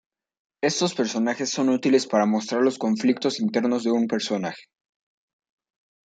[0.63, 4.63] Estos personajes son útiles para mostrar los conflictos internos de un personaje.